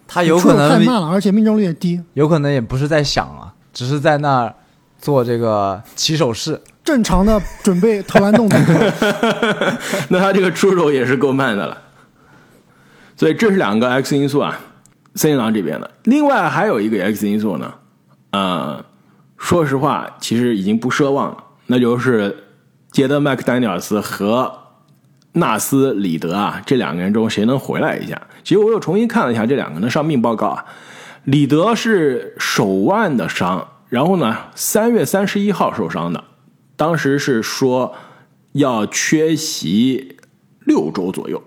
[0.08, 2.02] 他有可能太慢了，而且命中率也低。
[2.16, 4.56] 有可能也不是在想啊，只是在那儿
[5.00, 6.60] 做这个起手式。
[6.84, 8.58] 正常的准备投篮动作，
[10.10, 11.78] 那他这个出手也是够慢的了。
[13.16, 14.60] 所以这是两个 X 因素啊，
[15.16, 15.90] 森林狼这边的。
[16.04, 17.74] 另外还有一个 X 因素呢，
[18.32, 18.84] 呃，
[19.38, 22.36] 说实话，其实已经不奢望了，那就是
[22.92, 24.52] 杰德麦克丹尼尔斯和
[25.34, 28.22] 纳斯里德啊，这两个人中谁能回来一下？
[28.44, 30.66] 其实我又重新看了一下这两个人的伤病报告啊，
[31.24, 36.24] 里德是手腕的伤，然后呢，三月三十一号受伤的，
[36.76, 37.94] 当时是说
[38.54, 40.18] 要缺席
[40.66, 41.42] 六周左右，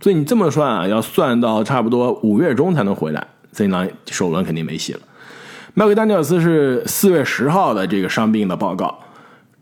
[0.00, 5.00] 所以你这么算啊，要算到差不多五月中才能回来，所以呢首轮肯定没戏了。
[5.74, 8.98] 麦克丹尼尔斯是四月十号的这个伤病的报告，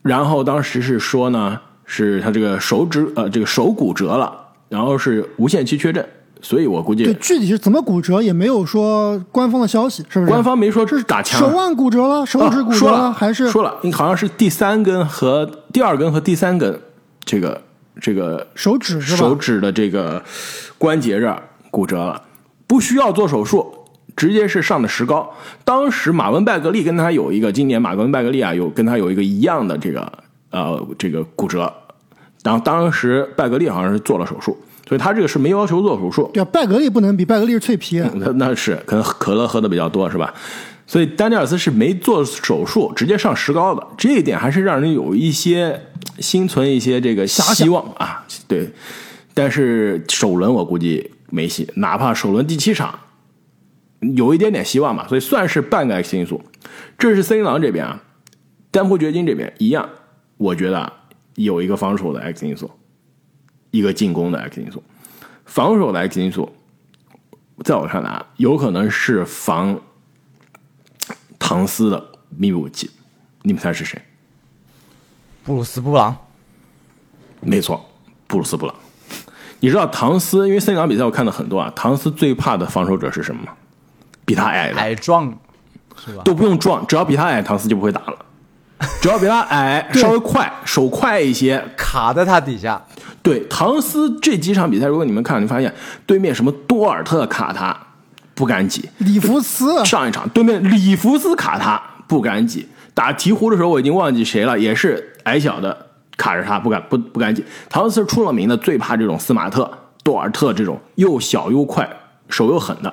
[0.02, 6.08] 然后当时是说呢，是他这个手指呃这个手骨折了，然后是无限期缺阵，
[6.42, 10.30] 所以我估对，计具体是怎么骨折也没有说官方的消息，是不是？
[10.30, 16.80] 官方没说这是打枪，手腕骨折了，手指骨折啊了还是说了，好像是第三根和第二根和第三根
[17.24, 17.60] 这个
[18.00, 19.18] 这个手指是吧？
[19.18, 20.22] 手指的这个
[20.78, 22.22] 关节这儿骨折了，
[22.66, 23.66] 不需要做手术，
[24.16, 25.30] 直接是上的石膏。
[25.64, 30.12] 当时马文拜格利跟他有一个，今年马文拜格利啊有跟他有一个一样的这个
[30.50, 31.72] 呃这个骨折，
[32.42, 34.56] 然后当时拜格利好像是做了手术，
[34.90, 38.02] 所以他这个是没要求做手术，对啊，拜格利不能比，拜格利是脆皮。
[38.16, 40.34] 那那是可能可乐喝的比较多是吧？
[40.84, 45.80] 所以丹尼尔斯是没做手术，直接上石膏的，这一点还是让人有一些
[46.18, 48.26] 心存一些这个希望啊。
[48.48, 48.68] 对，
[49.32, 52.92] 但是首轮我估计没戏，哪怕首轮第七场
[54.16, 56.42] 有一点点希望吧，所以算是半个 X 因素。
[56.98, 58.02] 这是森林狼这边啊，
[58.72, 59.88] 丹佛掘金这边一样，
[60.36, 60.92] 我觉得啊
[61.36, 62.68] 有一个防守的 X 因素，
[63.70, 64.82] 一个进攻的 X 因素。
[65.44, 66.54] 防守的 X 因素，
[67.64, 69.80] 在我看来啊，有可能是防
[71.38, 72.90] 唐斯的秘密武器。
[73.42, 74.00] 你们猜是谁？
[75.42, 76.16] 布鲁斯布朗，
[77.40, 77.84] 没错，
[78.26, 78.74] 布鲁斯布朗。
[79.58, 83.52] 你知道唐斯，因为森林狼比赛我看的很多啊，唐斯最怕的防守者是什么吗？
[84.24, 85.36] 比他矮的，矮壮，
[85.96, 86.22] 是吧？
[86.22, 88.26] 都不用撞，只要比他矮，唐斯就不会打了。
[89.02, 92.82] 只要比他矮， 稍微快，手快一些，卡在他底下，
[93.22, 95.72] 对，唐斯这几场比赛，如果你们看，你发现
[96.06, 97.76] 对面什么多尔特卡他
[98.34, 107.44] 不敢挤，里弗斯上一场对面里弗斯卡他不敢挤，打鹈鹕的时候我已经忘记谁了，也是矮小的卡着他不敢不不敢挤。
[107.68, 109.70] 唐斯是出了名的最怕这种斯马特、
[110.02, 111.88] 多尔特这种又小又快、
[112.28, 112.92] 手又狠的。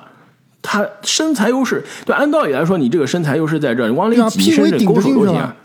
[0.60, 5.56] 他身材优势，对，按道理来说，你这个身材优势在这儿，你往里挤甚至勾着进去了手都行啊。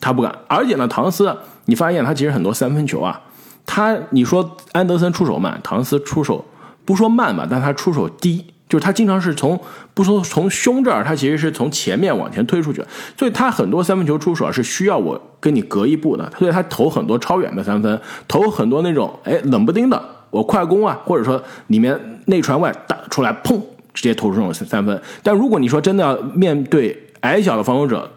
[0.00, 3.20] 他不敢，而且呢，唐斯，你发现他其实很多三分球啊，
[3.66, 6.44] 他你说安德森出手慢，唐斯出手
[6.84, 9.60] 不说慢吧，但他出手低，就是他经常是从
[9.92, 12.82] 不说从胸这儿，他其实是从前面往前推出去，
[13.18, 20.00] 所以他很多三分球出手是需要我跟你隔一步的，所以他投很多超远的三分，投很多那种哎冷不丁的
[20.30, 23.60] 我快攻啊，或者说里面内传外打出来，砰
[23.92, 25.02] 直接投出这种三分。
[25.22, 28.10] 但如果你说真的要面对矮小的防守者，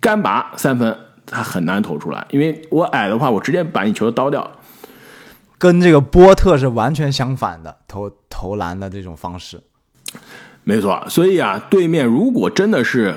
[0.00, 4.50] 干拔三分，他很难投出来，因为我矮的话，我直接把你球刀掉了。
[5.62, 9.62] 跟这个波特是完全相反的投投篮的这种方式。
[10.64, 13.14] 没错，所以啊，对面如果真的是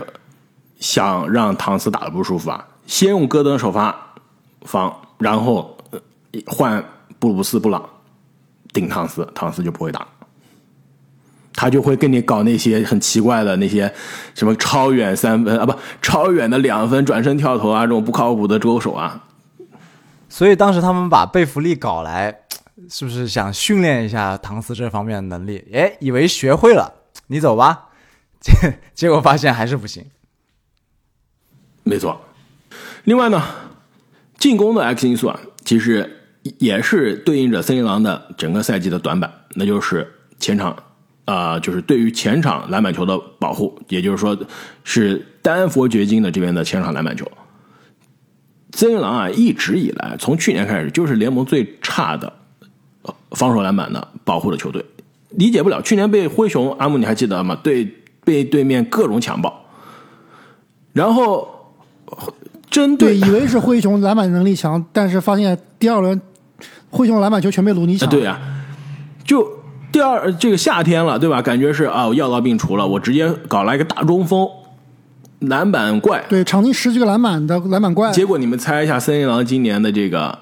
[0.80, 4.14] 想让唐斯打的不舒服啊，先用戈登首发
[4.62, 5.76] 防，然后
[6.46, 6.86] 换
[7.18, 7.84] 布鲁斯布朗
[8.72, 10.06] 顶唐斯，唐斯就不会打，
[11.56, 13.92] 他就会跟你搞那些很奇怪的那些
[14.36, 19.24] 什么超远三分啊，不超远的两分转身跳投啊，这种不靠谱的勾手啊，
[20.36, 22.42] 所以当时他们把贝弗利搞来，
[22.90, 25.66] 是不是想训练一下唐斯这方面的能力？
[25.74, 26.94] 哎，以为学会了，
[27.28, 27.86] 你走吧，
[28.42, 28.52] 结
[28.94, 30.04] 结果发现还是不行。
[31.84, 32.20] 没错。
[33.06, 33.42] 另外呢，
[34.38, 36.20] 进攻的 X 因素啊，其实
[36.60, 40.06] 也是对应着森林狼的整个赛季的短板，那就是
[40.38, 40.72] 前场
[41.24, 44.38] 啊、呃就是对于前场篮板球的保护，也就是说
[44.84, 47.26] 是丹佛掘金的这边的前场篮板球。
[48.76, 52.32] 森林狼啊，一直以来从去年开始就是联盟最差的
[53.04, 54.84] 呃防守篮板的保护的球队，
[55.30, 55.82] 理解不了。
[55.82, 57.58] 去年被灰熊阿姆你还记得吗？
[57.64, 57.90] 对，
[58.26, 59.66] 被对面各种强暴，
[60.92, 61.48] 然后
[62.70, 66.20] 针对，以为是灰熊篮板能力强，但是发现第二轮
[66.90, 68.10] 灰熊篮板球全被鲁尼抢。
[68.10, 68.38] 啊，对呀、
[69.24, 69.48] 就
[69.90, 71.42] 第二这个夏天了，对吧？
[71.42, 74.46] 感觉是啊，我药到病除了，我直接搞来一个大中锋，
[75.48, 76.24] 篮板怪。
[76.30, 78.12] 对，场均十几个篮板的篮板怪。
[78.12, 80.40] 结果你们猜一下，森林狼今年的这个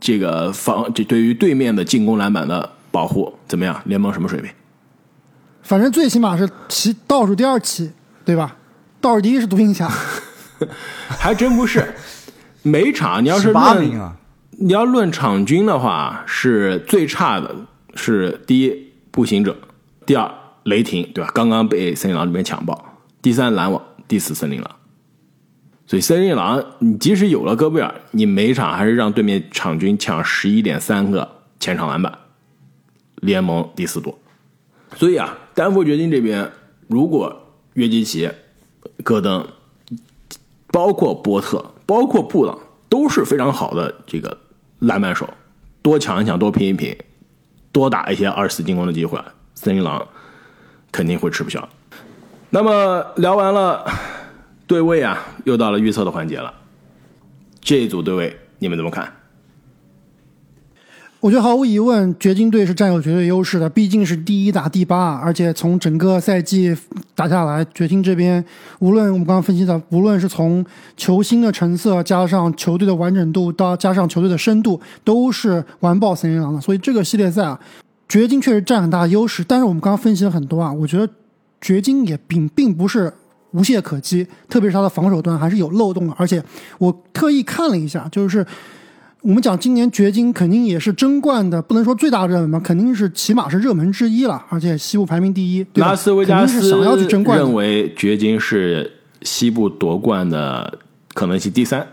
[0.00, 3.80] 这个防，这对于对面的进攻篮板的保护怎么样？
[3.84, 4.50] 联盟什么水平？
[5.62, 7.92] 反正最起码是其倒数第二期，
[8.24, 8.56] 对吧？
[9.00, 9.88] 倒数第一是独行侠。
[11.08, 11.94] 还真不是，
[12.62, 14.16] 每场你要是论名啊，
[14.58, 17.54] 你要论场均的话，是最差的
[17.94, 19.56] 是第一步行者，
[20.06, 20.30] 第二
[20.64, 21.30] 雷霆，对吧？
[21.34, 23.82] 刚刚被森林狼这边抢爆，第三篮网，
[24.12, 24.76] 第四森林狼。
[25.86, 31.26] 所以森林狼，你即使有了戈贝尔，你每场还是让对面场均抢十一点三个
[31.58, 32.18] 前场篮板，
[33.22, 34.18] 联盟第四多。
[34.96, 36.52] 所以啊，丹佛掘金这边
[36.88, 38.30] 如果约基奇、
[39.02, 39.48] 戈登，
[40.66, 42.58] 包括波特，包括布朗，
[42.90, 44.36] 都是非常好的这个
[44.80, 45.26] 篮板手，
[45.80, 46.94] 多抢一抢，多拼一拼，
[47.72, 49.18] 多打一些二次进攻的机会，
[49.54, 50.06] 森林狼
[50.90, 51.66] 肯定会吃不消。
[52.54, 53.82] 那么聊完了
[54.66, 56.52] 对位啊，又到了预测的环节了。
[57.62, 59.10] 这一组对位你们怎么看？
[61.20, 66.76] 我觉得毫无疑问，掘金队是占有绝对优势的，毕竟是第一打第八，而且从整个赛季
[67.14, 68.44] 打下来，掘金这边
[68.80, 70.62] 无论我们刚刚分析的，无论是从
[70.94, 76.60] 球星的成色，加上球队的完整度，到加上球队的深度，都是完爆森林狼的。
[76.60, 77.58] 所以这个系列赛啊，
[78.10, 79.42] 掘金确实占很大优势。
[79.42, 81.08] 但是我们刚刚分析了很多啊，我觉得
[81.62, 83.10] 掘金也并并不是
[83.52, 86.14] 无懈可击，特别是他的防守端还是有漏洞的。
[86.18, 86.44] 而且
[86.76, 88.44] 我特意看了一下，就是。
[89.24, 100.76] 我们讲今年掘金肯定也是争冠的，不能说最大热门吧，肯定是起码是热门之一了，而且西部排名第一，拉斯维加斯想要去争冠认为掘金是西部夺冠的
[101.14, 101.86] 可能性第三。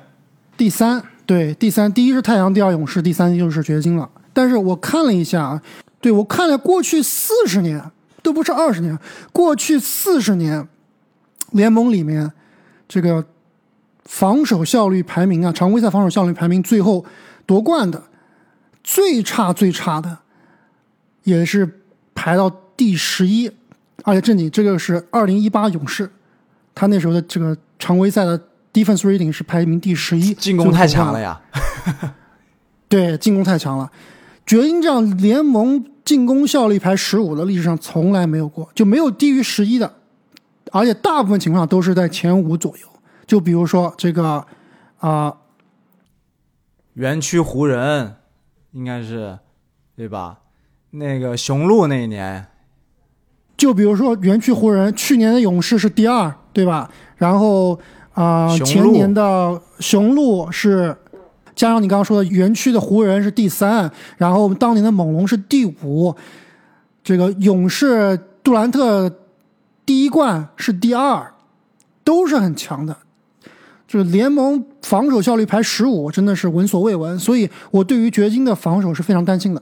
[0.57, 4.09] 第三，对，第三，第一是太阳，第二勇士，第三就是掘金了。
[4.33, 5.61] 但是我看了一下啊，
[6.01, 7.79] 对我看了过去四十年，
[8.21, 8.97] 都不是二十年，
[9.31, 10.67] 过去四十年
[11.51, 12.31] 联盟里面
[12.87, 13.25] 这个
[14.03, 17.05] 防守效率排名啊，常规赛防守效率排名最后
[17.45, 18.03] 夺冠的
[18.83, 20.19] 最差最差的，
[21.23, 21.81] 也是
[22.13, 23.51] 排到第十一，
[24.03, 26.09] 而且这里这个是二零一八勇士，
[26.73, 28.39] 他那时候的这个常规赛的
[28.73, 31.41] defense rating 是排名第十一，进攻太强了呀。
[31.85, 32.15] 呀。
[32.87, 33.91] 对，进攻太强了。
[34.45, 39.93] 掘金这样联盟进攻效率排十五的历史上从来没有过，就没有低于十一的，
[40.71, 42.87] 而且大部分情况都是在前五左右。
[43.27, 44.43] 就比如说这个
[44.97, 45.31] 啊、
[46.95, 48.15] 园区湖人
[48.71, 49.37] 应该是
[49.95, 50.39] 对吧？
[50.89, 52.47] 那个雄鹿那一年，
[53.55, 56.89] 就比如说园区湖人，去年的勇士是第二，对吧？
[57.17, 57.79] 然后
[58.13, 60.97] 啊、前年的雄鹿是
[61.59, 66.15] 加上你刚刚说的园区的湖人是第三，然后当年的猛龙是第五，
[67.03, 69.11] 这个勇士杜兰特
[69.85, 71.33] 第一冠是第二，
[72.05, 72.95] 都是很强的。
[73.85, 79.61] 就是联盟防守效率排十五，真的是闻所未闻，所以我对于掘金的防守是非常担心的。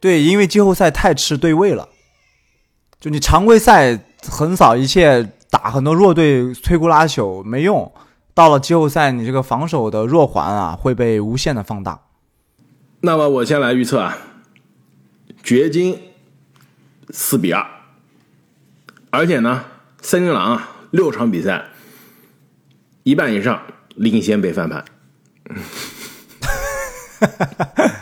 [0.00, 1.88] 对，因为季后赛太吃对位了，
[3.00, 7.90] 就你常规赛横扫一切，打很多弱队摧枯拉朽没用，
[8.38, 12.02] 到了季后赛，你这个防守的弱环啊会被无限的放大。
[13.00, 14.16] 那么我先来预测啊，
[15.42, 16.00] 掘金
[17.10, 17.66] 四比二，
[19.10, 19.64] 而且呢，
[20.00, 21.64] 森林狼啊六场比赛
[23.02, 23.60] 一半以上
[23.96, 24.84] 领先被翻盘。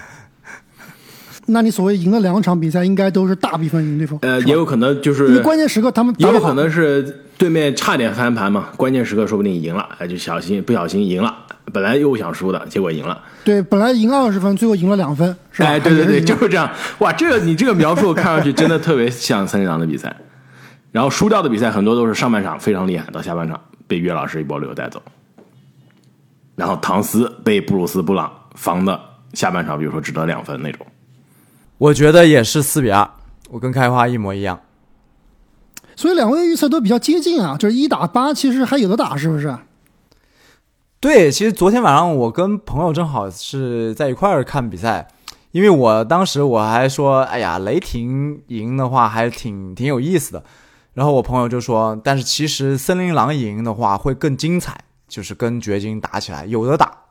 [1.47, 4.19] 那你所谓赢了两场比赛，应该都是大比分赢对方。
[4.23, 11.35] 呃，也有可能就因为是关键时刻他们也有可能是对面差点翻盘嘛，关键时刻说不定赢了，哎，就小心不小心赢了，
[11.73, 13.23] 本来又想输的，结果赢了。
[13.45, 15.69] 对，本来赢二十分，最后赢了两分，是吧？
[15.69, 16.69] 哎，对对对， 就是这样。
[16.99, 20.15] 哇，这个你这个描述看上去真的特别像森林狼的比赛。
[20.93, 25.03] 然后输掉的比赛很多都是上半场非常厉害，到下半场被岳老师一波流带走。
[26.55, 28.99] 然后唐斯被布鲁斯布朗防的
[29.35, 30.87] 下半场，比如说只得两分那种。
[31.79, 33.11] 我觉得也是四比二，
[33.51, 34.61] 我跟开花一模一样。
[35.95, 39.57] 所以两位预测都比较接近啊，就是一打八，其实还有的打，是不是？
[41.01, 45.09] 对，其实昨天晚上我跟朋友正好是在一块儿看比赛，
[45.53, 50.43] 因为我当时我还说，哎呀，雷霆赢的话还挺挺有意思的。
[50.95, 57.06] 然后我朋友就说，但是其实森林狼赢的话会更精彩，就是跟掘金打起来有的打。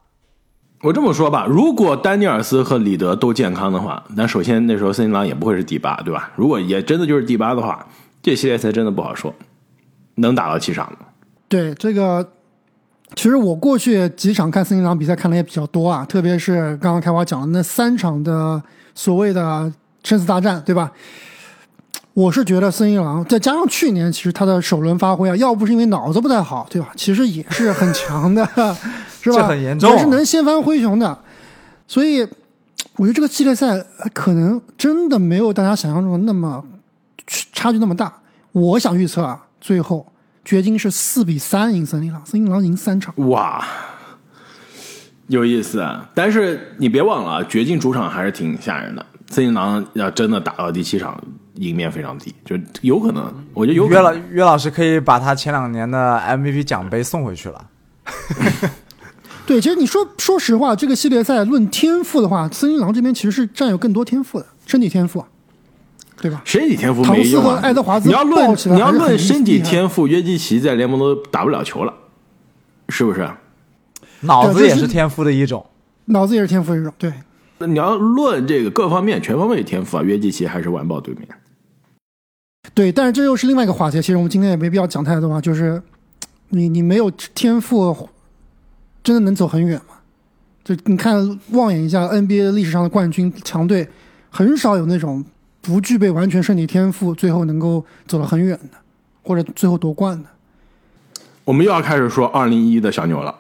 [0.86, 6.30] 我这么说吧，如果丹尼尔斯和里德都健康的话，那首先那时候森林狼也不会是第八，对吧？
[6.36, 7.84] 如果也真的就是第八的话，
[8.22, 9.34] 这系列赛真的不好说，
[10.14, 11.00] 能打到七场吗？
[11.48, 12.30] 对这个，
[13.16, 18.62] 其实我过去几场看森林狼比赛看的也比较多啊，特别是刚刚开花讲的那三场的
[18.94, 19.74] 所谓的
[20.04, 20.92] 生死大战，对吧？
[22.14, 26.90] 我是觉得森林狼再加上去年，其实他的首轮发挥啊，要不是因为脑子不太好，对吧？
[26.96, 28.48] 其实也是很强的，
[29.32, 29.44] 是吧？
[29.44, 31.18] 这很严重也是能掀翻灰熊的。
[31.88, 32.22] 所以，
[32.96, 36.64] 我觉得这个系列赛呃可能真的没有大家想象中的那么
[37.28, 38.14] 差距那么大。
[38.52, 40.06] 我想预测啊，最后
[40.44, 43.14] 掘金是四比三赢森林狼，森林狼赢三场。
[43.30, 43.66] 哇，
[45.28, 46.10] 有意思啊！
[46.14, 49.06] 但是你别忘了啊，掘金主场还是挺吓人的。
[49.30, 51.20] 森林狼要真的打到第七场，
[51.56, 54.30] 赢面非常低，就有可能，我觉得有可岳老能。
[54.32, 57.66] 岳老师可以把他前两年的 MVP 奖杯送回去了。
[59.46, 65.24] 对，其实你说说实话，这个系列赛论天赋的话，森林狼这边其实是占有更多天赋的身体天赋，
[66.20, 66.42] 对吧？
[66.44, 67.68] 身体天赋没用啊唐斯和！
[67.68, 71.94] 爱德华兹你要论你要论身体天赋，约基奇在联盟都打不了球了，
[72.90, 73.30] 是不是？
[74.22, 75.64] 脑子也是天赋的一种。
[76.06, 77.14] 脑子也是天赋一种，对。
[77.60, 81.28] 那你要论这个各方面全方位的天赋啊，约基奇还是完爆对面。
[82.74, 84.02] 对，但是这又是另外一个话题。
[84.02, 85.82] 其实我们今天也没必要讲太多啊，就是
[86.50, 88.10] 你你没有天赋，
[89.06, 89.96] 真的能走很远吗？
[90.64, 93.88] 就你看望眼一下 NBA 历史上的冠军强队，
[94.32, 95.24] 很少有那种
[95.62, 98.78] 不具备完全身体天赋，最后能够走得很远的，
[99.22, 100.28] 或者最后夺冠的。
[101.44, 103.36] 我们又要开始说二零一一的小牛了。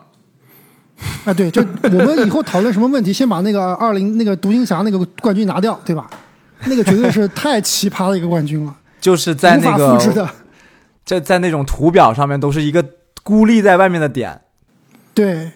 [1.25, 6.07] 啊，对，就我们以后讨论什么问题，先把那个二零那个独行侠那个冠军拿掉，对吧？
[6.65, 10.29] 那个绝对是太奇葩的一个冠军了，就是在那个复制的。
[11.03, 12.85] 在在那种图表上面都是一个
[13.23, 14.41] 孤立在外面的点。
[15.15, 15.49] 对，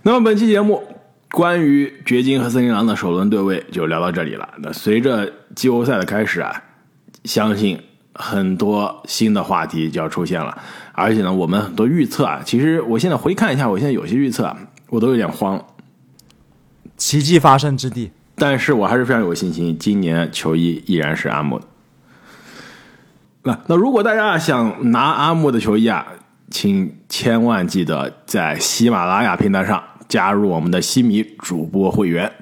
[0.00, 0.82] 那么本期节目
[1.30, 4.48] 关于掘金和森林狼的首轮对位就聊到这里了。
[4.60, 6.62] 那随着季后赛的开始啊，
[7.24, 7.78] 相信
[8.14, 10.56] 很多新的话题就要出现了。
[10.92, 14.56] 而且呢，我们很多预测啊，其实我现在回看一下，我现在有些预测啊，
[14.88, 15.62] 我都有点慌。
[16.96, 21.66] 奇迹发生之地，但是我还是非常有信心，今年球衣依然是阿木的。
[23.42, 26.06] 那那如果大家想拿阿木的球衣啊，
[26.50, 32.32] 请千万记得在喜马拉雅平台上加入我们的西米主播会员。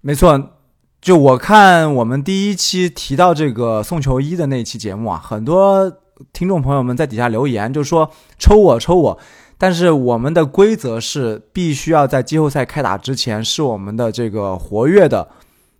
[0.00, 0.52] 没错。
[0.98, 6.00] 就我看我们第一期提到这个送球衣的那期节目啊，很多
[6.32, 9.18] 听众朋友们在底下留言就说抽我抽我，
[9.56, 15.28] 但是我们的规则是必须要在季后赛开打之前是我们的这个活跃的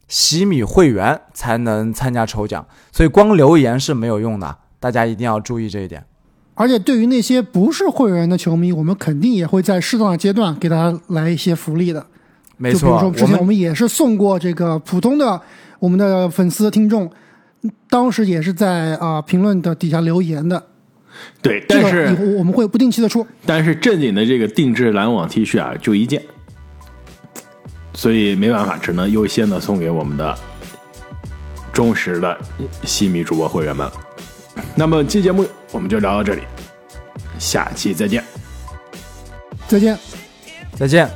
[0.06, 6.06] 西米会员才能参加抽奖，所以光留言是没有用的，大家一定要注意这一点。
[6.59, 12.04] 而且对于那些不是会员的球迷，我们肯定也会在适当的阶段给大家来一些福利的。
[12.57, 15.38] 没错，就比如说之前我们们也是送过这个普通的
[15.78, 17.11] 我们的粉丝听众，
[17.90, 20.64] 当时也是在啊、评论的底下留言的。
[21.42, 23.26] 对，但是我们会不定期的出。
[23.44, 26.22] 但是正经的这个定制篮网 T 恤啊，就一件，
[27.92, 30.34] 所以没办法，只能优先的送给我们的
[31.70, 32.34] 忠实的
[32.84, 33.92] 西米主播会员们了。
[34.74, 36.42] 那么，期节目我们就聊到这里，
[37.38, 38.22] 下期再见。
[39.68, 39.98] 再见。
[40.76, 41.09] 再见。